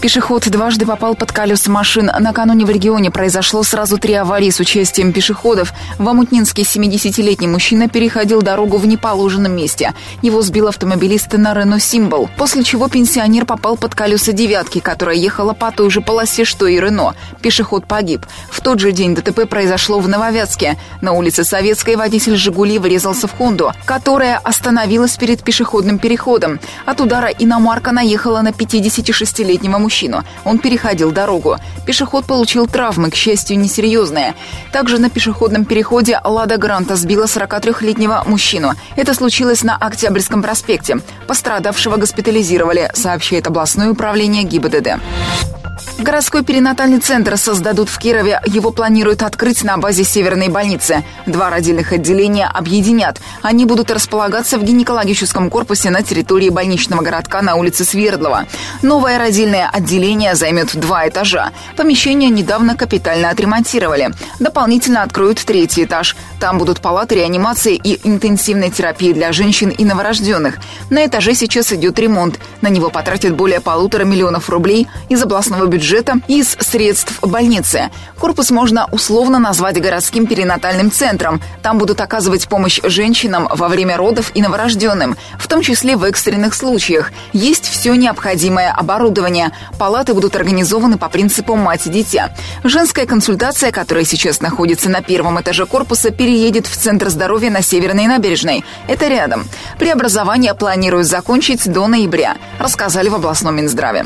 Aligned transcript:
Пешеход 0.00 0.48
дважды 0.48 0.86
попал 0.86 1.16
под 1.16 1.32
колеса 1.32 1.72
машин. 1.72 2.08
Накануне 2.20 2.64
в 2.64 2.70
регионе 2.70 3.10
произошло 3.10 3.64
сразу 3.64 3.98
три 3.98 4.14
аварии 4.14 4.48
с 4.48 4.60
участием 4.60 5.12
пешеходов. 5.12 5.72
В 5.98 6.08
Амутнинске 6.08 6.62
70-летний 6.62 7.48
мужчина 7.48 7.88
переходил 7.88 8.40
дорогу 8.40 8.76
в 8.76 8.86
неположенном 8.86 9.56
месте. 9.56 9.94
Его 10.22 10.40
сбил 10.42 10.68
автомобилист 10.68 11.32
на 11.32 11.52
Рено 11.52 11.80
Символ, 11.80 12.30
после 12.36 12.62
чего 12.62 12.88
пенсионер 12.88 13.44
попал 13.44 13.76
под 13.76 13.96
колеса 13.96 14.30
девятки, 14.30 14.78
которая 14.78 15.16
ехала 15.16 15.52
по 15.52 15.72
той 15.72 15.90
же 15.90 16.00
полосе, 16.00 16.44
что 16.44 16.68
и 16.68 16.78
Рено. 16.78 17.14
Пешеход 17.42 17.88
погиб. 17.88 18.24
В 18.52 18.60
тот 18.60 18.78
же 18.78 18.92
день 18.92 19.16
ДТП 19.16 19.48
произошло 19.48 19.98
в 19.98 20.06
Нововятске. 20.06 20.78
На 21.00 21.10
улице 21.10 21.42
Советской 21.42 21.96
водитель 21.96 22.36
«Жигули» 22.36 22.78
врезался 22.78 23.26
в 23.26 23.36
«Хонду», 23.36 23.72
которая 23.84 24.38
остановилась 24.38 25.16
перед 25.16 25.42
пешеходным 25.42 25.98
переходом. 25.98 26.60
От 26.86 27.00
удара 27.00 27.30
иномарка 27.36 27.90
наехала 27.90 28.42
на 28.42 28.50
56-летнего 28.50 29.78
мужчину 29.78 29.87
мужчину. 29.88 30.22
Он 30.44 30.58
переходил 30.58 31.12
дорогу. 31.12 31.56
Пешеход 31.86 32.26
получил 32.26 32.66
травмы, 32.66 33.10
к 33.10 33.14
счастью, 33.14 33.58
несерьезные. 33.58 34.34
Также 34.70 34.98
на 34.98 35.08
пешеходном 35.08 35.64
переходе 35.64 36.20
«Лада 36.22 36.58
Гранта» 36.58 36.96
сбила 36.96 37.24
43-летнего 37.24 38.22
мужчину. 38.26 38.72
Это 38.96 39.14
случилось 39.14 39.64
на 39.64 39.76
Октябрьском 39.76 40.42
проспекте. 40.42 40.98
Пострадавшего 41.26 41.96
госпитализировали, 41.96 42.90
сообщает 42.92 43.46
областное 43.46 43.90
управление 43.90 44.44
ГИБДД. 44.44 45.57
Городской 45.98 46.44
перинатальный 46.44 47.00
центр 47.00 47.36
создадут 47.36 47.88
в 47.88 47.98
Кирове. 47.98 48.40
Его 48.46 48.70
планируют 48.70 49.22
открыть 49.22 49.64
на 49.64 49.76
базе 49.76 50.04
Северной 50.04 50.48
больницы. 50.48 51.04
Два 51.26 51.50
родильных 51.50 51.92
отделения 51.92 52.46
объединят. 52.46 53.20
Они 53.42 53.64
будут 53.64 53.90
располагаться 53.90 54.58
в 54.58 54.64
гинекологическом 54.64 55.50
корпусе 55.50 55.90
на 55.90 56.02
территории 56.02 56.50
больничного 56.50 57.02
городка 57.02 57.42
на 57.42 57.56
улице 57.56 57.84
Свердлова. 57.84 58.46
Новое 58.82 59.18
родильное 59.18 59.68
отделение 59.72 60.34
займет 60.34 60.76
два 60.76 61.08
этажа. 61.08 61.52
Помещение 61.76 62.30
недавно 62.30 62.76
капитально 62.76 63.30
отремонтировали. 63.30 64.10
Дополнительно 64.40 65.02
откроют 65.02 65.38
третий 65.44 65.84
этаж. 65.84 66.16
Там 66.40 66.58
будут 66.58 66.80
палаты 66.80 67.16
реанимации 67.16 67.74
и 67.76 68.00
интенсивной 68.08 68.70
терапии 68.70 69.12
для 69.12 69.32
женщин 69.32 69.70
и 69.70 69.84
новорожденных. 69.84 70.58
На 70.90 71.06
этаже 71.06 71.34
сейчас 71.34 71.72
идет 71.72 71.98
ремонт. 71.98 72.38
На 72.62 72.68
него 72.68 72.90
потратят 72.90 73.34
более 73.34 73.60
полутора 73.60 74.04
миллионов 74.04 74.48
рублей 74.48 74.88
из 75.08 75.22
областного 75.22 75.67
бюджета 75.68 76.20
из 76.26 76.56
средств 76.60 77.20
больницы. 77.22 77.90
Корпус 78.18 78.50
можно 78.50 78.88
условно 78.90 79.38
назвать 79.38 79.80
городским 79.80 80.26
перинатальным 80.26 80.90
центром. 80.90 81.40
Там 81.62 81.78
будут 81.78 82.00
оказывать 82.00 82.48
помощь 82.48 82.80
женщинам 82.82 83.48
во 83.50 83.68
время 83.68 83.96
родов 83.96 84.32
и 84.34 84.42
новорожденным, 84.42 85.16
в 85.38 85.46
том 85.46 85.62
числе 85.62 85.96
в 85.96 86.04
экстренных 86.04 86.54
случаях. 86.54 87.12
Есть 87.32 87.68
все 87.68 87.94
необходимое 87.94 88.72
оборудование. 88.72 89.52
Палаты 89.78 90.14
будут 90.14 90.34
организованы 90.34 90.98
по 90.98 91.08
принципу 91.08 91.54
мать-дитя. 91.54 92.34
Женская 92.64 93.06
консультация, 93.06 93.70
которая 93.70 94.04
сейчас 94.04 94.40
находится 94.40 94.88
на 94.88 95.02
первом 95.02 95.40
этаже 95.40 95.66
корпуса, 95.66 96.10
переедет 96.10 96.66
в 96.66 96.76
Центр 96.76 97.08
здоровья 97.08 97.50
на 97.50 97.62
Северной 97.62 98.06
набережной. 98.06 98.64
Это 98.88 99.08
рядом. 99.08 99.46
Преобразование 99.78 100.54
планируют 100.54 101.06
закончить 101.06 101.70
до 101.70 101.86
ноября, 101.86 102.36
рассказали 102.58 103.08
в 103.08 103.14
областном 103.14 103.56
Минздраве. 103.56 104.04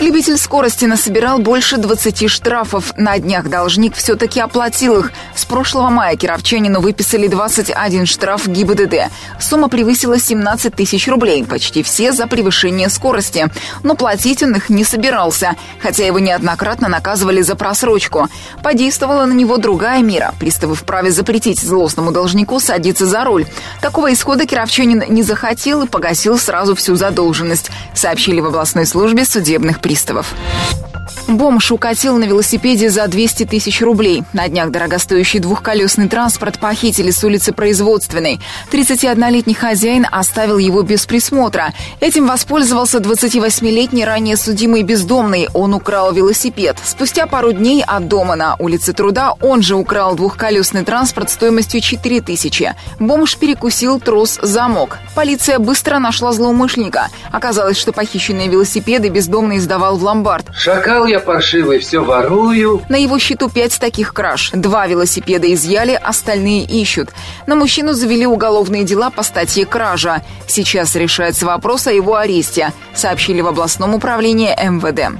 Любитель 0.00 0.38
скорости 0.38 0.84
насобирал 0.84 1.40
больше 1.40 1.76
20 1.76 2.30
штрафов. 2.30 2.92
На 2.96 3.18
днях 3.18 3.48
должник 3.48 3.96
все-таки 3.96 4.38
оплатил 4.38 5.00
их. 5.00 5.12
С 5.34 5.44
прошлого 5.44 5.90
мая 5.90 6.16
кировчанину 6.16 6.80
выписали 6.80 7.26
21 7.26 8.06
штраф 8.06 8.46
ГИБДД. 8.46 9.10
Сумма 9.40 9.68
превысила 9.68 10.20
17 10.20 10.72
тысяч 10.72 11.08
рублей, 11.08 11.44
почти 11.44 11.82
все 11.82 12.12
за 12.12 12.28
превышение 12.28 12.90
скорости. 12.90 13.50
Но 13.82 13.96
платить 13.96 14.40
он 14.44 14.54
их 14.54 14.70
не 14.70 14.84
собирался, 14.84 15.56
хотя 15.80 16.06
его 16.06 16.20
неоднократно 16.20 16.86
наказывали 16.86 17.42
за 17.42 17.56
просрочку. 17.56 18.28
Подействовала 18.62 19.24
на 19.24 19.32
него 19.32 19.56
другая 19.56 20.02
мера. 20.04 20.32
Приставы 20.38 20.76
вправе 20.76 21.10
запретить 21.10 21.60
злостному 21.60 22.12
должнику 22.12 22.60
садиться 22.60 23.04
за 23.04 23.24
руль. 23.24 23.46
Такого 23.80 24.12
исхода 24.12 24.46
кировчанин 24.46 25.02
не 25.08 25.24
захотел 25.24 25.82
и 25.82 25.88
погасил 25.88 26.38
сразу 26.38 26.76
всю 26.76 26.94
задолженность, 26.94 27.72
сообщили 27.94 28.40
в 28.40 28.46
областной 28.46 28.86
службе 28.86 29.24
судебных 29.24 29.80
приставов. 29.88 30.34
Бомж 31.28 31.72
укатил 31.72 32.16
на 32.16 32.24
велосипеде 32.24 32.88
за 32.88 33.06
200 33.06 33.44
тысяч 33.44 33.82
рублей. 33.82 34.24
На 34.32 34.48
днях 34.48 34.70
дорогостоящий 34.70 35.40
двухколесный 35.40 36.08
транспорт 36.08 36.58
похитили 36.58 37.10
с 37.10 37.22
улицы 37.22 37.52
Производственной. 37.52 38.40
31-летний 38.72 39.52
хозяин 39.52 40.06
оставил 40.10 40.56
его 40.56 40.82
без 40.82 41.04
присмотра. 41.04 41.74
Этим 42.00 42.26
воспользовался 42.26 42.98
28-летний 42.98 44.06
ранее 44.06 44.38
судимый 44.38 44.82
бездомный. 44.82 45.48
Он 45.52 45.74
украл 45.74 46.12
велосипед. 46.12 46.78
Спустя 46.82 47.26
пару 47.26 47.52
дней 47.52 47.84
от 47.86 48.08
дома 48.08 48.34
на 48.34 48.56
улице 48.58 48.94
Труда 48.94 49.34
он 49.42 49.60
же 49.60 49.76
украл 49.76 50.16
двухколесный 50.16 50.84
транспорт 50.84 51.28
стоимостью 51.28 51.82
4 51.82 52.22
тысячи. 52.22 52.74
Бомж 52.98 53.36
перекусил 53.36 54.00
трос 54.00 54.38
замок. 54.40 54.98
Полиция 55.14 55.58
быстро 55.58 55.98
нашла 55.98 56.32
злоумышленника. 56.32 57.08
Оказалось, 57.32 57.76
что 57.76 57.92
похищенные 57.92 58.48
велосипеды 58.48 59.10
бездомный 59.10 59.58
сдавал 59.78 59.96
в 59.96 60.02
ломбард. 60.02 60.46
Шакал 60.54 61.06
я 61.06 61.20
паршивый, 61.20 61.78
все 61.78 62.02
ворую. 62.02 62.82
На 62.88 62.96
его 62.96 63.18
счету 63.18 63.48
пять 63.48 63.78
таких 63.78 64.12
краж. 64.12 64.50
Два 64.52 64.86
велосипеда 64.88 65.52
изъяли, 65.54 65.92
остальные 65.92 66.64
ищут. 66.64 67.10
На 67.46 67.54
мужчину 67.54 67.92
завели 67.92 68.26
уголовные 68.26 68.82
дела 68.84 69.10
по 69.10 69.22
статье 69.22 69.64
«Кража». 69.64 70.22
Сейчас 70.48 70.96
решается 70.96 71.46
вопрос 71.46 71.86
о 71.86 71.92
его 71.92 72.16
аресте, 72.16 72.72
сообщили 72.94 73.40
в 73.40 73.46
областном 73.46 73.94
управлении 73.94 74.50
МВД. 74.50 75.16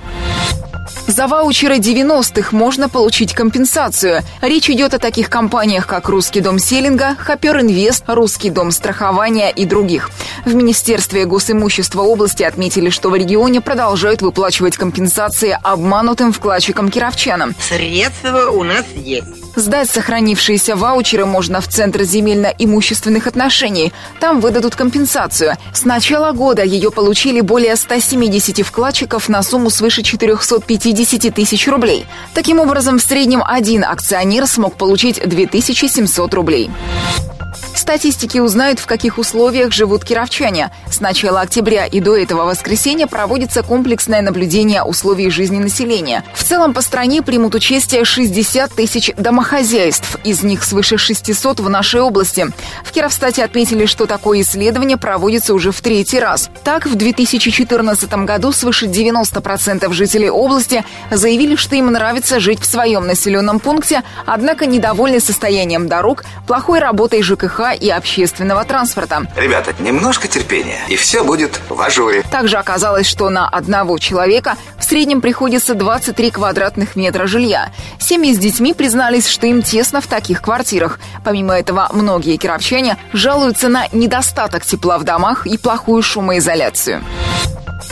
За 1.07 1.27
ваучеры 1.27 1.79
90-х 1.79 2.55
можно 2.57 2.89
получить 2.89 3.35
компенсацию. 3.35 4.23
Речь 4.43 4.71
идет 4.71 4.95
о 4.95 4.99
таких 4.99 5.31
компаниях, 5.31 5.87
как 5.87 6.09
«Русский 6.09 6.41
дом 6.41 6.59
селлинга», 6.59 7.17
«Хопер 7.19 7.61
Инвест», 7.61 8.05
«Русский 8.07 8.51
дом 8.51 8.71
страхования» 8.71 9.51
и 9.51 9.65
других. 9.65 10.11
В 10.45 10.55
Министерстве 10.55 11.25
госимущества 11.25 12.03
области 12.03 12.43
отметили, 12.43 12.91
что 12.91 13.11
в 13.11 13.17
регионе 13.17 13.61
продолжают 13.61 14.23
выплачивать 14.23 14.77
компенсации 14.77 15.59
обманутым 15.63 16.33
вкладчикам-кировчанам. 16.33 17.55
Средства 17.61 18.51
у 18.51 18.63
нас 18.63 18.85
есть. 18.95 19.48
Сдать 19.59 19.91
сохранившиеся 19.91 20.77
ваучеры 20.77 21.27
можно 21.27 21.61
в 21.61 21.67
Центр 21.67 22.03
земельно-имущественных 22.03 23.27
отношений. 23.27 23.93
Там 24.21 24.39
выдадут 24.39 24.77
компенсацию. 24.77 25.57
С 25.73 25.85
начала 25.85 26.31
года 26.31 26.63
ее 26.63 26.93
получили 26.93 27.41
более 27.41 27.75
170 27.75 28.65
вкладчиков 28.65 29.29
на 29.29 29.43
сумму 29.43 29.71
свыше 29.71 30.05
450 30.05 31.35
тысяч 31.35 31.67
рублей. 31.67 32.07
Таким 32.35 32.61
образом, 32.61 32.99
в 32.99 33.03
среднем 33.03 33.43
один 33.45 33.83
акционер 33.83 34.47
смог 34.47 34.77
получить 34.77 35.29
2700 35.29 36.35
рублей. 36.35 36.71
Статистики 37.79 38.39
узнают, 38.39 38.81
в 38.81 38.87
каких 38.87 39.19
условиях 39.19 39.73
живут 39.73 40.05
кировчане. 40.05 40.73
С 40.91 40.99
начала 40.99 41.43
октября 41.43 41.87
и 41.87 42.01
до 42.01 42.17
этого 42.17 42.45
воскресенья 42.45 43.07
проводится 43.07 43.63
комплексное 43.63 44.21
наблюдение 44.21 44.83
условий 44.83 45.31
жизни 45.31 45.59
населения. 45.59 46.25
В 46.35 46.43
целом 46.43 46.75
по 46.75 46.83
стране 46.83 47.23
примут 47.23 47.55
участие 47.55 48.05
60 48.05 48.73
тысяч 48.73 49.13
домохозяйств, 49.17 50.19
из 50.25 50.43
них 50.43 50.65
свыше 50.65 50.99
600 50.99 51.61
в 51.61 51.71
нашей 51.71 52.01
области. 52.01 52.49
В 52.85 52.91
Кировстате 52.91 53.45
отметили, 53.45 53.87
что 53.87 54.07
такое 54.07 54.41
исследование 54.41 54.97
проводится 54.97 55.55
уже 55.55 55.71
в 55.71 55.81
третий 55.81 56.19
раз. 56.19 56.51
Так, 56.65 56.85
в 56.85 56.97
2014 56.97 58.13
году 58.25 58.51
свыше 58.51 58.87
90% 58.87 59.93
жителей 59.93 60.31
области 60.31 60.85
заявили, 61.13 61.55
что 61.55 61.77
им 61.77 61.93
нравится 61.93 62.41
жить 62.41 62.61
в 62.61 62.67
своем 62.67 63.07
населенном 63.07 63.61
пункте, 63.61 64.03
однако 64.27 64.67
недовольны 64.67 65.21
состоянием 65.21 65.87
дорог, 65.87 66.25
плохой 66.45 66.81
работой 66.81 67.23
ЖКХ 67.23 67.68
и 67.73 67.91
общественного 67.91 68.65
транспорта. 68.65 69.27
Ребята, 69.37 69.75
немножко 69.79 70.29
терпения, 70.29 70.81
и 70.89 70.97
все 70.97 71.25
будет 71.25 71.61
в 71.69 71.81
ажуре. 71.81 72.23
Также 72.31 72.57
оказалось, 72.57 73.07
что 73.07 73.31
на 73.31 73.49
одного 73.49 73.99
человека 73.99 74.57
в 74.79 74.85
среднем 74.85 75.21
приходится 75.21 75.75
23 75.75 76.31
квадратных 76.31 76.97
метра 76.97 77.27
жилья. 77.27 77.71
Семьи 77.99 78.33
с 78.33 78.39
детьми 78.39 78.75
признались, 78.75 79.29
что 79.29 79.47
им 79.47 79.63
тесно 79.63 80.01
в 80.01 80.07
таких 80.07 80.43
квартирах. 80.43 80.99
Помимо 81.25 81.55
этого, 81.55 81.89
многие 81.93 82.37
кировчане 82.37 82.97
жалуются 83.13 83.69
на 83.69 83.87
недостаток 83.93 84.65
тепла 84.65 84.99
в 84.99 85.05
домах 85.05 85.47
и 85.47 85.59
плохую 85.59 86.03
шумоизоляцию. 86.03 87.03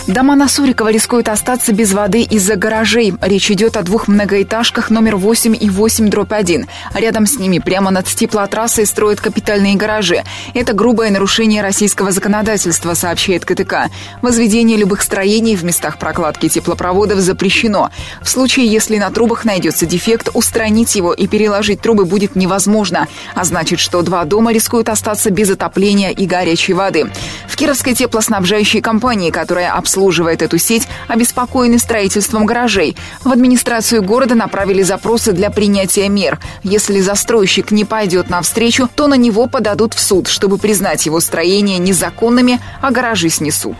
Дома 0.06 0.36
на 0.36 0.46
Сурикова 0.48 0.92
рискуют 0.92 1.28
остаться 1.28 1.72
без 1.72 1.92
воды 1.92 2.22
из-за 2.22 2.54
гаражей. 2.54 3.12
Речь 3.20 3.50
идет 3.50 3.76
о 3.76 3.82
двух 3.82 4.06
многоэтажках 4.06 4.88
номер 4.88 5.16
8 5.16 5.56
и 5.60 5.68
8 5.68 6.08
дробь 6.10 6.32
1. 6.32 6.68
Рядом 6.94 7.26
с 7.26 7.40
ними, 7.40 7.58
прямо 7.58 7.90
над 7.90 8.06
теплотрассой, 8.06 8.86
строят 8.86 9.20
капитальные 9.20 9.74
гаражи. 9.74 10.22
Это 10.54 10.74
грубое 10.74 11.10
нарушение 11.10 11.60
российского 11.60 12.12
законодательства, 12.12 12.94
сообщает 12.94 13.44
КТК. 13.44 13.90
Возведение 14.22 14.76
любых 14.76 15.02
строений 15.02 15.56
в 15.56 15.64
местах 15.64 15.98
прокладки 15.98 16.48
теплопроводов 16.48 17.18
запрещено. 17.18 17.90
В 18.22 18.28
случае, 18.28 18.68
если 18.68 18.98
на 18.98 19.10
трубах 19.10 19.44
найдется 19.44 19.86
дефект, 19.86 20.28
устранить 20.34 20.94
его 20.94 21.14
и 21.14 21.26
переложить 21.26 21.80
трубы 21.80 22.04
будет 22.04 22.36
невозможно. 22.36 23.08
А 23.34 23.42
значит, 23.42 23.80
что 23.80 24.02
два 24.02 24.24
дома 24.24 24.52
рискуют 24.52 24.88
остаться 24.88 25.30
без 25.30 25.50
отопления 25.50 26.10
и 26.10 26.26
горячей 26.26 26.74
воды. 26.74 27.10
В 27.48 27.56
Кировской 27.56 27.94
теплоснабжающей 27.94 28.80
компании, 28.80 29.30
которая 29.30 29.72
обслуживает 29.72 29.95
обслуживает 29.96 30.42
эту 30.42 30.58
сеть, 30.58 30.86
обеспокоены 31.08 31.78
строительством 31.78 32.44
гаражей. 32.44 32.96
В 33.24 33.32
администрацию 33.32 34.02
города 34.02 34.34
направили 34.34 34.82
запросы 34.82 35.32
для 35.32 35.50
принятия 35.50 36.08
мер. 36.10 36.38
Если 36.62 37.00
застройщик 37.00 37.70
не 37.70 37.86
пойдет 37.86 38.28
навстречу, 38.28 38.90
то 38.94 39.06
на 39.06 39.14
него 39.14 39.46
подадут 39.46 39.94
в 39.94 40.00
суд, 40.00 40.28
чтобы 40.28 40.58
признать 40.58 41.06
его 41.06 41.18
строения 41.20 41.78
незаконными, 41.78 42.60
а 42.82 42.90
гаражи 42.90 43.30
снесут. 43.30 43.76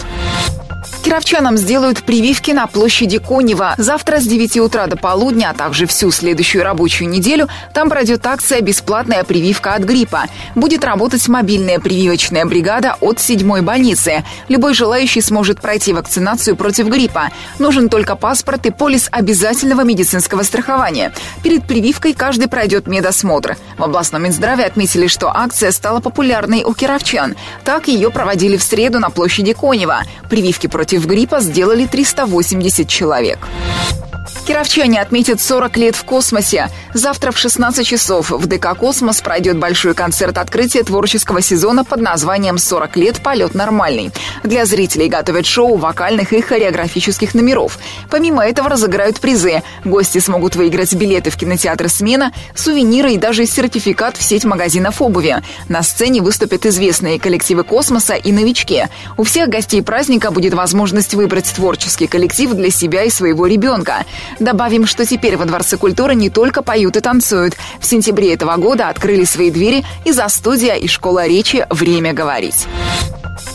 Кировчанам 1.06 1.56
сделают 1.56 2.02
прививки 2.02 2.50
на 2.50 2.66
площади 2.66 3.18
Конева. 3.18 3.76
Завтра 3.78 4.18
с 4.18 4.24
9 4.24 4.56
утра 4.56 4.88
до 4.88 4.96
полудня, 4.96 5.50
а 5.50 5.54
также 5.54 5.86
всю 5.86 6.10
следующую 6.10 6.64
рабочую 6.64 7.08
неделю 7.08 7.46
там 7.72 7.88
пройдет 7.88 8.26
акция 8.26 8.60
«Бесплатная 8.60 9.22
прививка 9.22 9.74
от 9.74 9.82
гриппа». 9.82 10.24
Будет 10.56 10.84
работать 10.84 11.28
мобильная 11.28 11.78
прививочная 11.78 12.44
бригада 12.44 12.96
от 13.00 13.20
7 13.20 13.60
больницы. 13.62 14.24
Любой 14.48 14.74
желающий 14.74 15.20
сможет 15.20 15.60
пройти 15.60 15.92
вакцинацию 15.92 16.56
против 16.56 16.88
гриппа. 16.88 17.30
Нужен 17.60 17.88
только 17.88 18.16
паспорт 18.16 18.66
и 18.66 18.72
полис 18.72 19.08
обязательного 19.12 19.82
медицинского 19.82 20.42
страхования. 20.42 21.12
Перед 21.44 21.68
прививкой 21.68 22.14
каждый 22.14 22.48
пройдет 22.48 22.88
медосмотр. 22.88 23.56
В 23.78 23.84
областном 23.84 24.24
Минздраве 24.24 24.64
отметили, 24.64 25.06
что 25.06 25.30
акция 25.32 25.70
стала 25.70 26.00
популярной 26.00 26.64
у 26.64 26.74
кировчан. 26.74 27.36
Так 27.64 27.86
ее 27.86 28.10
проводили 28.10 28.56
в 28.56 28.62
среду 28.64 28.98
на 28.98 29.10
площади 29.10 29.52
Конева. 29.52 30.02
Прививки 30.28 30.66
против 30.66 30.95
против 30.96 31.06
гриппа 31.06 31.40
сделали 31.40 31.86
380 31.86 32.88
человек. 32.88 33.38
Кировчане 34.46 35.00
отметят 35.00 35.40
40 35.40 35.76
лет 35.76 35.96
в 35.96 36.04
космосе. 36.04 36.70
Завтра 36.94 37.32
в 37.32 37.38
16 37.38 37.84
часов 37.84 38.30
в 38.30 38.46
ДК 38.46 38.76
«Космос» 38.78 39.20
пройдет 39.20 39.58
большой 39.58 39.92
концерт 39.92 40.38
открытия 40.38 40.84
творческого 40.84 41.42
сезона 41.42 41.84
под 41.84 42.00
названием 42.00 42.54
«40 42.54 42.90
лет. 42.94 43.20
Полет 43.24 43.56
нормальный». 43.56 44.12
Для 44.44 44.64
зрителей 44.64 45.08
готовят 45.08 45.46
шоу 45.46 45.76
вокальных 45.76 46.32
и 46.32 46.40
хореографических 46.40 47.34
номеров. 47.34 47.80
Помимо 48.08 48.46
этого 48.46 48.68
разыграют 48.68 49.18
призы. 49.18 49.64
Гости 49.84 50.18
смогут 50.18 50.54
выиграть 50.54 50.94
билеты 50.94 51.30
в 51.30 51.36
кинотеатр 51.36 51.88
«Смена», 51.88 52.32
сувениры 52.54 53.14
и 53.14 53.18
даже 53.18 53.46
сертификат 53.46 54.16
в 54.16 54.22
сеть 54.22 54.44
магазинов 54.44 55.02
обуви. 55.02 55.42
На 55.68 55.82
сцене 55.82 56.22
выступят 56.22 56.66
известные 56.66 57.18
коллективы 57.18 57.64
«Космоса» 57.64 58.14
и 58.14 58.30
новички. 58.30 58.84
У 59.16 59.24
всех 59.24 59.48
гостей 59.48 59.82
праздника 59.82 60.30
будет 60.30 60.54
возможность 60.54 60.85
выбрать 61.14 61.52
творческий 61.52 62.06
коллектив 62.06 62.52
для 62.52 62.70
себя 62.70 63.04
и 63.04 63.10
своего 63.10 63.46
ребенка. 63.46 64.04
Добавим, 64.38 64.86
что 64.86 65.04
теперь 65.04 65.36
во 65.36 65.44
Дворце 65.44 65.76
культуры 65.76 66.14
не 66.14 66.30
только 66.30 66.62
поют 66.62 66.96
и 66.96 67.00
танцуют. 67.00 67.54
В 67.80 67.86
сентябре 67.86 68.34
этого 68.34 68.56
года 68.56 68.88
открыли 68.88 69.24
свои 69.24 69.50
двери 69.50 69.84
и 70.04 70.12
за 70.12 70.28
студия, 70.28 70.74
и 70.74 70.86
школа 70.86 71.26
речи 71.26 71.66
«Время 71.70 72.12
говорить». 72.12 72.66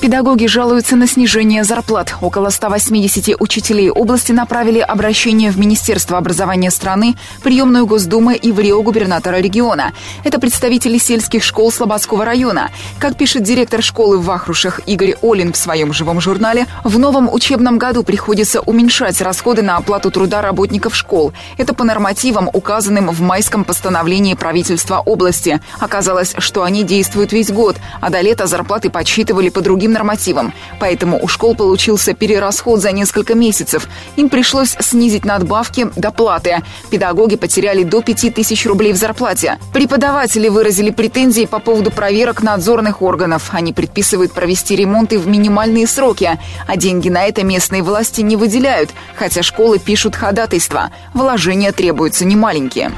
Педагоги 0.01 0.47
жалуются 0.47 0.95
на 0.95 1.05
снижение 1.05 1.63
зарплат. 1.63 2.15
Около 2.21 2.49
180 2.49 3.39
учителей 3.39 3.91
области 3.91 4.31
направили 4.31 4.79
обращение 4.79 5.51
в 5.51 5.59
Министерство 5.59 6.17
образования 6.17 6.71
страны, 6.71 7.13
приемную 7.43 7.85
Госдумы 7.85 8.35
и 8.35 8.51
в 8.51 8.59
РИО 8.59 8.81
губернатора 8.81 9.35
региона. 9.35 9.93
Это 10.23 10.39
представители 10.39 10.97
сельских 10.97 11.43
школ 11.43 11.71
Слободского 11.71 12.25
района. 12.25 12.71
Как 12.97 13.15
пишет 13.15 13.43
директор 13.43 13.83
школы 13.83 14.17
в 14.17 14.25
Вахрушах 14.25 14.79
Игорь 14.87 15.17
Олин 15.21 15.53
в 15.53 15.57
своем 15.57 15.93
живом 15.93 16.19
журнале, 16.19 16.65
в 16.83 16.97
новом 16.97 17.31
учебном 17.31 17.77
году 17.77 18.01
приходится 18.01 18.61
уменьшать 18.61 19.21
расходы 19.21 19.61
на 19.61 19.77
оплату 19.77 20.09
труда 20.09 20.41
работников 20.41 20.95
школ. 20.95 21.31
Это 21.59 21.75
по 21.75 21.83
нормативам, 21.83 22.49
указанным 22.51 23.11
в 23.11 23.21
майском 23.21 23.63
постановлении 23.63 24.33
правительства 24.33 24.97
области. 25.05 25.61
Оказалось, 25.79 26.33
что 26.39 26.63
они 26.63 26.83
действуют 26.83 27.33
весь 27.33 27.51
год, 27.51 27.75
а 27.99 28.09
до 28.09 28.21
лета 28.21 28.47
зарплаты 28.47 28.89
подсчитывали 28.89 29.49
по 29.49 29.61
другим 29.61 29.90
другим 29.91 29.93
нормативам. 29.93 30.53
Поэтому 30.79 31.19
у 31.21 31.27
школ 31.27 31.55
получился 31.55 32.13
перерасход 32.13 32.81
за 32.81 32.91
несколько 32.91 33.35
месяцев. 33.35 33.87
Им 34.17 34.29
пришлось 34.29 34.75
снизить 34.79 35.25
надбавки 35.25 35.89
доплаты. 35.95 36.61
Педагоги 36.89 37.35
потеряли 37.35 37.83
до 37.83 38.01
5000 38.01 38.65
рублей 38.65 38.93
в 38.93 38.97
зарплате. 38.97 39.57
Преподаватели 39.73 40.49
выразили 40.49 40.91
претензии 40.91 41.45
по 41.45 41.59
поводу 41.59 41.91
проверок 41.91 42.43
надзорных 42.43 43.01
органов. 43.01 43.49
Они 43.51 43.73
предписывают 43.73 44.33
провести 44.33 44.75
ремонты 44.75 45.19
в 45.19 45.27
минимальные 45.27 45.87
сроки, 45.87 46.39
а 46.67 46.77
деньги 46.77 47.09
на 47.09 47.25
это 47.25 47.43
местные 47.43 47.83
власти 47.83 48.21
не 48.21 48.35
выделяют, 48.35 48.89
хотя 49.15 49.43
школы 49.43 49.79
пишут 49.79 50.15
ходатайства. 50.15 50.89
Вложения 51.13 51.71
требуются 51.71 52.25
немаленькие. 52.25 52.91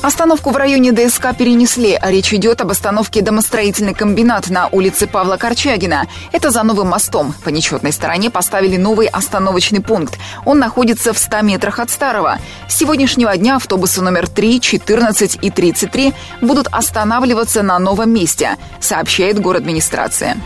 Остановку 0.00 0.50
в 0.50 0.56
районе 0.56 0.92
ДСК 0.92 1.36
перенесли. 1.36 1.98
Речь 2.00 2.32
идет 2.32 2.60
об 2.60 2.70
остановке 2.70 3.20
домостроительный 3.20 3.94
комбинат 3.94 4.48
на 4.48 4.68
улице 4.68 5.08
Павла 5.08 5.36
Корчагина. 5.36 6.06
Это 6.30 6.50
за 6.50 6.62
новым 6.62 6.88
мостом. 6.88 7.34
По 7.42 7.48
нечетной 7.48 7.90
стороне 7.90 8.30
поставили 8.30 8.76
новый 8.76 9.08
остановочный 9.08 9.80
пункт. 9.80 10.16
Он 10.44 10.60
находится 10.60 11.12
в 11.12 11.18
100 11.18 11.40
метрах 11.40 11.80
от 11.80 11.90
старого. 11.90 12.38
С 12.68 12.76
сегодняшнего 12.76 13.36
дня 13.36 13.56
автобусы 13.56 14.00
номер 14.00 14.28
3, 14.28 14.60
14 14.60 15.38
и 15.42 15.50
33 15.50 16.14
будут 16.42 16.68
останавливаться 16.70 17.62
на 17.62 17.76
новом 17.80 18.10
месте, 18.10 18.56
сообщает 18.80 19.40
город 19.40 19.62
администрация. 19.62 20.36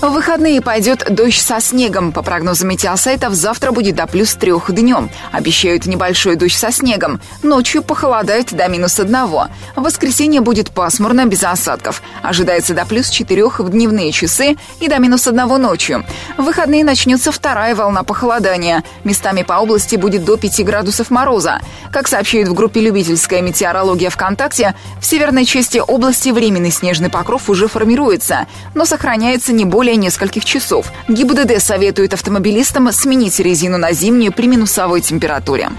В 0.00 0.10
выходные 0.10 0.60
пойдет 0.60 1.06
дождь 1.08 1.40
со 1.40 1.60
снегом. 1.60 2.12
По 2.12 2.22
прогнозам 2.22 2.68
метеосайтов, 2.68 3.34
завтра 3.34 3.72
будет 3.72 3.94
до 3.94 4.06
плюс 4.06 4.34
трех 4.34 4.72
днем. 4.72 5.10
Обещают 5.32 5.86
небольшой 5.86 6.36
дождь 6.36 6.56
со 6.56 6.70
снегом. 6.70 7.20
Ночью 7.42 7.82
похолодает 7.82 8.45
до 8.52 8.68
минус 8.68 9.00
одного. 9.00 9.48
В 9.74 9.82
воскресенье 9.82 10.40
будет 10.40 10.70
пасмурно, 10.70 11.26
без 11.26 11.42
осадков. 11.42 12.02
Ожидается 12.22 12.74
до 12.74 12.84
плюс 12.84 13.08
четырех 13.08 13.60
в 13.60 13.70
дневные 13.70 14.12
часы 14.12 14.56
и 14.80 14.88
до 14.88 14.98
минус 14.98 15.26
одного 15.26 15.58
ночью. 15.58 16.04
В 16.36 16.42
выходные 16.42 16.84
начнется 16.84 17.32
вторая 17.32 17.74
волна 17.74 18.02
похолодания. 18.02 18.84
Местами 19.04 19.42
по 19.42 19.54
области 19.54 19.96
будет 19.96 20.24
до 20.24 20.36
5 20.36 20.64
градусов 20.64 21.10
мороза. 21.10 21.60
Как 21.92 22.08
сообщают 22.08 22.48
в 22.48 22.54
группе 22.54 22.80
«Любительская 22.80 23.42
метеорология 23.42 24.10
ВКонтакте», 24.10 24.74
в 25.00 25.06
северной 25.06 25.44
части 25.44 25.78
области 25.78 26.30
временный 26.30 26.70
снежный 26.70 27.10
покров 27.10 27.48
уже 27.48 27.68
формируется, 27.68 28.46
но 28.74 28.84
сохраняется 28.84 29.52
не 29.52 29.64
более 29.64 29.96
нескольких 29.96 30.44
часов. 30.44 30.92
ГИБДД 31.08 31.60
советует 31.60 32.14
автомобилистам 32.14 32.92
сменить 32.92 33.40
резину 33.40 33.78
на 33.78 33.92
зимнюю 33.92 34.32
при 34.32 34.46
минусовой 34.46 35.00
температуре. 35.00 35.70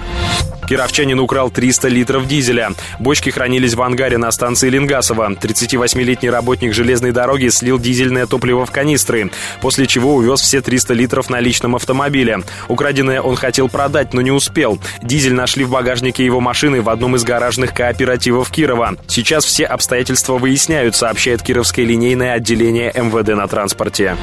Кировчанин 0.67 1.19
украл 1.19 1.50
300 1.50 1.88
литров 1.88 2.27
дизеля. 2.27 2.56
Бочки 2.99 3.29
хранились 3.29 3.73
в 3.73 3.81
ангаре 3.81 4.17
на 4.17 4.31
станции 4.31 4.69
Ленгасова. 4.69 5.31
38-летний 5.31 6.29
работник 6.29 6.73
железной 6.73 7.11
дороги 7.11 7.47
слил 7.49 7.79
дизельное 7.79 8.25
топливо 8.25 8.65
в 8.65 8.71
канистры, 8.71 9.31
после 9.61 9.87
чего 9.87 10.15
увез 10.15 10.41
все 10.41 10.61
300 10.61 10.93
литров 10.93 11.29
на 11.29 11.39
личном 11.39 11.75
автомобиле. 11.75 12.39
Украденное 12.67 13.21
он 13.21 13.35
хотел 13.35 13.69
продать, 13.69 14.13
но 14.13 14.21
не 14.21 14.31
успел. 14.31 14.79
Дизель 15.01 15.33
нашли 15.33 15.63
в 15.65 15.69
багажнике 15.69 16.25
его 16.25 16.39
машины 16.39 16.81
в 16.81 16.89
одном 16.89 17.15
из 17.15 17.23
гаражных 17.23 17.73
кооперативов 17.73 18.49
Кирова. 18.51 18.95
Сейчас 19.07 19.45
все 19.45 19.65
обстоятельства 19.65 20.37
выясняют, 20.37 20.95
сообщает 20.95 21.41
Кировское 21.41 21.85
линейное 21.85 22.33
отделение 22.33 22.91
МВД 22.95 23.29
на 23.29 23.47
транспорте. 23.47 24.15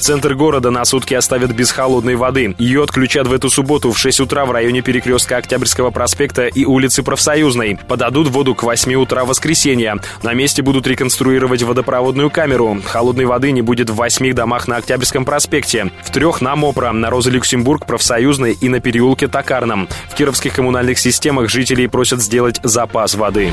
Центр 0.00 0.34
города 0.34 0.70
на 0.70 0.86
сутки 0.86 1.12
оставят 1.12 1.52
без 1.52 1.70
холодной 1.72 2.16
воды. 2.16 2.54
Ее 2.58 2.82
отключат 2.82 3.26
в 3.26 3.34
эту 3.34 3.50
субботу 3.50 3.92
в 3.92 3.98
6 3.98 4.20
утра 4.20 4.46
в 4.46 4.50
районе 4.50 4.80
перекрестка 4.80 5.36
Октябрьского 5.36 5.90
проспекта 5.90 6.46
и 6.46 6.64
улицы 6.64 7.02
Профсоюзной. 7.02 7.78
Подадут 7.86 8.28
воду 8.28 8.54
к 8.54 8.62
8 8.62 8.94
утра 8.94 9.26
воскресенья. 9.26 9.98
На 10.22 10.32
месте 10.32 10.62
будут 10.62 10.86
реконструировать 10.86 11.62
водопроводную 11.62 12.30
камеру. 12.30 12.80
Холодной 12.86 13.26
воды 13.26 13.52
не 13.52 13.60
будет 13.60 13.90
в 13.90 13.94
8 13.94 14.32
домах 14.32 14.68
на 14.68 14.76
Октябрьском 14.76 15.26
проспекте, 15.26 15.90
в 16.02 16.10
трех 16.10 16.40
на 16.40 16.56
Мопра, 16.56 16.92
на 16.92 17.10
Роза 17.10 17.30
Люксембург, 17.30 17.84
Профсоюзной 17.84 18.56
и 18.58 18.70
на 18.70 18.80
переулке 18.80 19.28
Токарном. 19.28 19.86
В 20.08 20.14
кировских 20.14 20.54
коммунальных 20.54 20.98
системах 20.98 21.50
жителей 21.50 21.88
просят 21.88 22.22
сделать 22.22 22.58
запас 22.62 23.14
воды. 23.16 23.52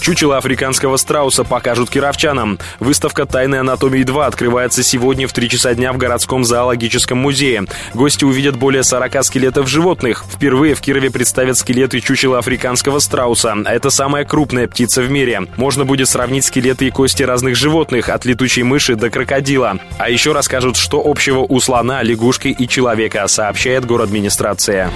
Чучело 0.00 0.38
африканского 0.38 0.96
страуса 0.96 1.44
покажут 1.44 1.90
кировчанам. 1.90 2.58
Выставка 2.78 3.26
«Тайны 3.26 3.56
анатомии 3.56 4.02
2» 4.02 4.24
открывается 4.24 4.82
сегодня 4.82 5.28
в 5.28 5.32
3 5.32 5.48
часа 5.50 5.69
конца 5.70 5.74
дня 5.74 5.92
в 5.92 5.98
городском 5.98 6.44
зоологическом 6.44 7.18
музее. 7.18 7.64
Гости 7.94 8.24
увидят 8.24 8.56
более 8.56 8.82
40 8.82 9.24
скелетов 9.24 9.68
животных. 9.68 10.24
Впервые 10.28 10.74
в 10.74 10.80
Кирове 10.80 11.10
представят 11.10 11.56
скелеты 11.56 12.00
чучела 12.00 12.38
африканского 12.38 12.98
страуса. 12.98 13.56
Это 13.64 13.90
самая 13.90 14.24
крупная 14.24 14.66
птица 14.66 15.02
в 15.02 15.10
мире. 15.10 15.42
Можно 15.56 15.84
будет 15.84 16.08
сравнить 16.08 16.44
скелеты 16.44 16.86
и 16.86 16.90
кости 16.90 17.22
разных 17.22 17.56
животных, 17.56 18.08
от 18.08 18.24
летучей 18.24 18.62
мыши 18.62 18.96
до 18.96 19.10
крокодила. 19.10 19.78
А 19.98 20.10
еще 20.10 20.32
расскажут, 20.32 20.76
что 20.76 21.02
общего 21.04 21.40
у 21.40 21.60
слона, 21.60 22.02
лягушки 22.02 22.48
и 22.48 22.68
человека, 22.68 23.26
сообщает 23.28 23.84
администрация. 23.90 24.90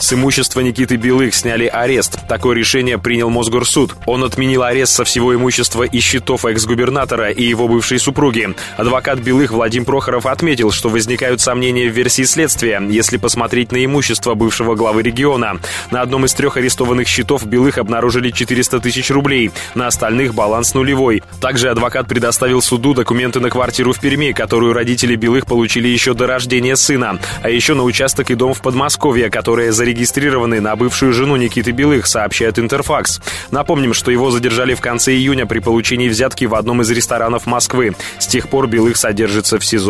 С 0.00 0.12
имущества 0.12 0.60
Никиты 0.60 0.94
Белых 0.94 1.34
сняли 1.34 1.66
арест. 1.66 2.20
Такое 2.28 2.56
решение 2.56 2.98
принял 2.98 3.30
Мосгорсуд. 3.30 3.96
Он 4.06 4.22
отменил 4.22 4.62
арест 4.62 4.94
со 4.94 5.04
всего 5.04 5.34
имущества 5.34 5.82
и 5.82 5.98
счетов 5.98 6.44
экс-губернатора 6.44 7.30
и 7.30 7.42
его 7.42 7.66
бывшей 7.66 7.98
супруги. 7.98 8.54
Адвокат 8.76 9.18
Белых 9.18 9.50
Владимир 9.50 9.86
Прохоров 9.98 10.26
отметил, 10.26 10.70
что 10.70 10.88
возникают 10.90 11.40
сомнения 11.40 11.88
в 11.88 11.92
версии 11.92 12.22
следствия, 12.22 12.80
если 12.88 13.16
посмотреть 13.16 13.72
на 13.72 13.84
имущество 13.84 14.34
бывшего 14.34 14.76
главы 14.76 15.02
региона. 15.02 15.58
На 15.90 16.02
одном 16.02 16.24
из 16.24 16.32
трех 16.34 16.56
арестованных 16.56 17.08
счетов 17.08 17.44
Белых 17.44 17.78
обнаружили 17.78 18.30
400 18.30 18.78
тысяч 18.78 19.10
рублей, 19.10 19.50
на 19.74 19.88
остальных 19.88 20.34
баланс 20.34 20.72
нулевой. 20.74 21.24
Также 21.40 21.68
адвокат 21.68 22.06
предоставил 22.06 22.62
суду 22.62 22.94
документы 22.94 23.40
на 23.40 23.50
квартиру 23.50 23.92
в 23.92 23.98
Перми, 23.98 24.30
которую 24.30 24.72
родители 24.72 25.16
Белых 25.16 25.46
получили 25.46 25.88
еще 25.88 26.14
до 26.14 26.28
рождения 26.28 26.76
сына, 26.76 27.18
а 27.42 27.50
еще 27.50 27.74
на 27.74 27.82
участок 27.82 28.30
и 28.30 28.36
дом 28.36 28.54
в 28.54 28.62
Подмосковье, 28.62 29.30
которые 29.30 29.72
зарегистрированы 29.72 30.60
на 30.60 30.76
бывшую 30.76 31.12
жену 31.12 31.34
Никиты 31.34 31.72
Белых, 31.72 32.06
сообщает 32.06 32.60
Интерфакс. 32.60 33.20
Напомним, 33.50 33.94
что 33.94 34.12
его 34.12 34.30
задержали 34.30 34.74
в 34.74 34.80
конце 34.80 35.12
июня 35.12 35.44
при 35.44 35.58
получении 35.58 36.08
взятки 36.08 36.44
в 36.44 36.54
одном 36.54 36.82
из 36.82 36.90
ресторанов 36.92 37.46
Москвы. 37.46 37.96
С 38.20 38.28
тех 38.28 38.48
пор 38.48 38.68
Белых 38.68 38.96
содержится 38.96 39.58
в 39.58 39.64
СИЗО. 39.64 39.87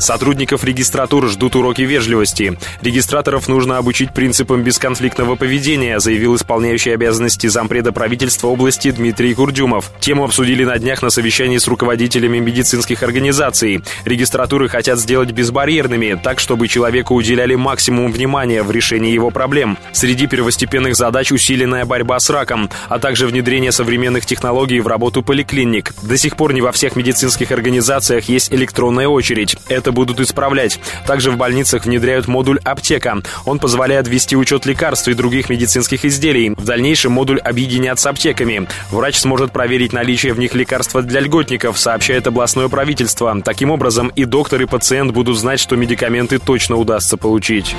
Сотрудников 0.00 0.64
регистратур 0.64 1.28
ждут 1.28 1.56
уроки 1.56 1.82
вежливости. 1.82 2.58
Регистраторов 2.80 3.48
нужно 3.48 3.76
обучить 3.76 4.14
принципам 4.14 4.62
бесконфликтного 4.62 5.36
поведения, 5.36 6.00
заявил 6.00 6.36
исполняющий 6.36 6.92
обязанности 6.92 7.48
зампреда 7.48 7.92
правительства 7.92 8.48
области 8.48 8.90
Дмитрий 8.90 9.34
Курдюмов. 9.34 9.92
Тему 10.00 10.24
обсудили 10.24 10.64
на 10.64 10.78
днях 10.78 11.02
на 11.02 11.10
совещании 11.10 11.58
с 11.58 11.68
руководителями 11.68 12.38
медицинских 12.38 13.02
организаций. 13.02 13.82
Регистратуры 14.06 14.70
хотят 14.70 14.98
сделать 14.98 15.32
безбарьерными, 15.32 16.18
так, 16.22 16.40
чтобы 16.40 16.66
человеку 16.66 17.14
уделяли 17.14 17.54
максимум 17.54 18.10
внимания 18.10 18.62
в 18.62 18.70
решении 18.70 19.12
его 19.12 19.30
проблем. 19.30 19.76
Среди 19.92 20.26
первостепенных 20.26 20.96
задач 20.96 21.30
усиленная 21.30 21.84
борьба 21.84 22.18
с 22.20 22.30
раком, 22.30 22.70
а 22.88 22.98
также 22.98 23.26
внедрение 23.26 23.70
современных 23.70 24.24
технологий 24.24 24.80
в 24.80 24.86
работу 24.86 25.22
поликлиник. 25.22 25.92
До 26.02 26.16
сих 26.16 26.36
пор 26.36 26.54
не 26.54 26.62
во 26.62 26.72
всех 26.72 26.96
медицинских 26.96 27.52
организациях 27.52 28.30
есть 28.30 28.50
электронная 28.50 28.99
очередь. 29.08 29.56
Это 29.68 29.90
это 29.90 29.92
будут 29.92 30.20
исправлять. 30.20 30.78
Также 31.04 31.32
в 31.32 31.36
больницах 31.36 31.84
внедряют 31.84 32.28
модуль 32.28 32.60
«Аптека». 32.62 33.22
Он 33.44 33.58
позволяет 33.58 34.06
вести 34.06 34.36
учет 34.36 34.64
лекарств 34.66 35.08
и 35.08 35.14
других 35.14 35.50
медицинских 35.50 36.04
изделий. 36.04 36.50
В 36.50 36.64
дальнейшем 36.64 37.12
модуль 37.12 37.40
объединят 37.40 37.98
с 37.98 38.06
аптеками. 38.06 38.68
Врач 38.90 39.16
сможет 39.16 39.52
проверить 39.52 39.92
наличие 39.92 40.32
в 40.32 40.38
них 40.38 40.54
лекарства 40.54 41.02
для 41.02 41.20
льготников, 41.20 41.78
сообщает 41.78 42.26
областное 42.28 42.68
правительство. 42.68 43.40
Таким 43.44 43.70
образом, 43.70 44.12
и 44.14 44.24
доктор, 44.24 44.62
и 44.62 44.66
пациент 44.66 45.12
будут 45.12 45.36
знать, 45.36 45.58
что 45.58 45.74
медикаменты 45.74 46.38
точно 46.38 46.76
удастся 46.76 47.16
получить. 47.16 47.74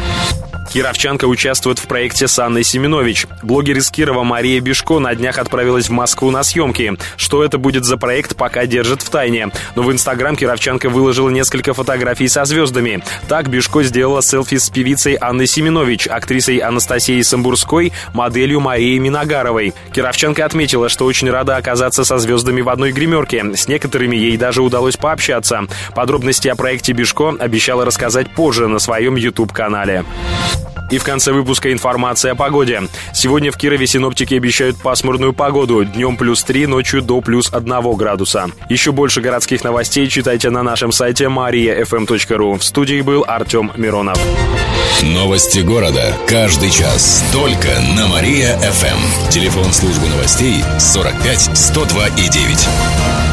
Кировчанка 0.71 1.25
участвует 1.25 1.79
в 1.79 1.87
проекте 1.87 2.29
с 2.29 2.39
Анной 2.39 2.63
Семенович. 2.63 3.27
Блогер 3.43 3.77
из 3.77 3.91
Кирова 3.91 4.23
Мария 4.23 4.61
Бишко 4.61 4.99
на 4.99 5.13
днях 5.13 5.37
отправилась 5.37 5.89
в 5.89 5.91
Москву 5.91 6.31
на 6.31 6.43
съемки. 6.43 6.93
Что 7.17 7.43
это 7.43 7.57
будет 7.57 7.83
за 7.83 7.97
проект, 7.97 8.37
пока 8.37 8.65
держит 8.65 9.01
в 9.01 9.09
тайне. 9.09 9.49
Но 9.75 9.83
в 9.83 9.91
Инстаграм 9.91 10.35
Кировчанка 10.37 10.87
выложила 10.89 11.10
несколько 11.29 11.73
фотографий 11.73 12.27
со 12.27 12.45
звездами. 12.45 13.03
Так 13.27 13.49
Бишко 13.49 13.83
сделала 13.83 14.21
селфи 14.21 14.57
с 14.57 14.69
певицей 14.69 15.15
Анной 15.15 15.47
Семенович, 15.47 16.07
актрисой 16.07 16.57
Анастасией 16.57 17.23
Самбурской, 17.23 17.91
моделью 18.13 18.59
Марией 18.59 18.99
Миногаровой. 18.99 19.73
Кировчанка 19.93 20.45
отметила, 20.45 20.89
что 20.89 21.05
очень 21.05 21.29
рада 21.29 21.57
оказаться 21.57 22.03
со 22.03 22.17
звездами 22.17 22.61
в 22.61 22.69
одной 22.69 22.91
гримерке. 22.91 23.55
С 23.55 23.67
некоторыми 23.67 24.15
ей 24.15 24.37
даже 24.37 24.61
удалось 24.61 24.97
пообщаться. 24.97 25.65
Подробности 25.95 26.47
о 26.47 26.55
проекте 26.55 26.93
Бишко 26.93 27.35
обещала 27.39 27.85
рассказать 27.85 28.33
позже 28.33 28.67
на 28.67 28.79
своем 28.79 29.15
YouTube-канале. 29.15 30.05
И 30.91 30.97
в 30.97 31.05
конце 31.05 31.31
выпуска 31.31 31.71
информация 31.71 32.33
о 32.33 32.35
погоде. 32.35 32.81
Сегодня 33.13 33.49
в 33.53 33.57
Кирове 33.57 33.87
синоптики 33.87 34.33
обещают 34.33 34.75
пасмурную 34.77 35.31
погоду. 35.31 35.85
Днем 35.85 36.17
плюс 36.17 36.43
3, 36.43 36.67
ночью 36.67 37.01
до 37.01 37.21
плюс 37.21 37.49
1 37.53 37.93
градуса. 37.95 38.49
Еще 38.67 38.91
больше 38.91 39.21
городских 39.21 39.63
новостей 39.63 40.07
читайте 40.09 40.49
на 40.49 40.63
нашем 40.63 40.91
сайте 41.01 41.25
mariafm.ru. 41.25 42.59
В 42.59 42.63
студии 42.63 43.01
был 43.01 43.25
Артем 43.27 43.71
Миронов. 43.75 44.19
Новости 45.01 45.61
города. 45.61 46.15
Каждый 46.27 46.69
час. 46.69 47.23
Только 47.33 47.69
на 47.97 48.07
Мария-ФМ. 48.07 49.31
Телефон 49.31 49.73
службы 49.73 50.07
новостей 50.09 50.63
45 50.77 51.57
102 51.57 52.07
и 52.07 52.29
9. 52.29 53.30